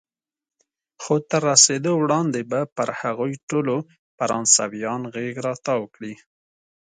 [1.01, 3.75] خو تر رسېدو وړاندې به پر هغوی ټولو
[4.17, 6.13] فرانسویان غېږ را تاو کړي.